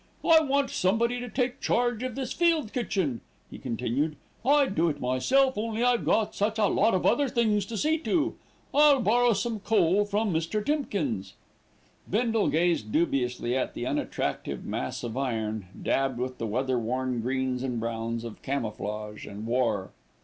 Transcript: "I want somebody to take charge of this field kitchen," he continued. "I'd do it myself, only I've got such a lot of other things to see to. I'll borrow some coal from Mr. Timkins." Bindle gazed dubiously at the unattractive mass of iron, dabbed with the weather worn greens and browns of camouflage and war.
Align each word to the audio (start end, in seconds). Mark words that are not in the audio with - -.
"I 0.27 0.39
want 0.41 0.71
somebody 0.71 1.19
to 1.19 1.29
take 1.29 1.59
charge 1.61 2.01
of 2.01 2.15
this 2.15 2.33
field 2.33 2.73
kitchen," 2.73 3.21
he 3.51 3.59
continued. 3.59 4.15
"I'd 4.43 4.73
do 4.73 4.89
it 4.89 4.99
myself, 4.99 5.59
only 5.59 5.83
I've 5.83 6.05
got 6.05 6.33
such 6.33 6.57
a 6.57 6.65
lot 6.65 6.95
of 6.95 7.05
other 7.05 7.29
things 7.29 7.67
to 7.67 7.77
see 7.77 7.99
to. 7.99 8.35
I'll 8.73 8.99
borrow 8.99 9.33
some 9.33 9.59
coal 9.59 10.05
from 10.05 10.33
Mr. 10.33 10.65
Timkins." 10.65 11.35
Bindle 12.09 12.47
gazed 12.47 12.91
dubiously 12.91 13.55
at 13.55 13.75
the 13.75 13.85
unattractive 13.85 14.65
mass 14.65 15.03
of 15.03 15.15
iron, 15.15 15.67
dabbed 15.79 16.17
with 16.17 16.39
the 16.39 16.47
weather 16.47 16.79
worn 16.79 17.21
greens 17.21 17.61
and 17.61 17.79
browns 17.79 18.23
of 18.23 18.41
camouflage 18.41 19.27
and 19.27 19.45
war. 19.45 19.91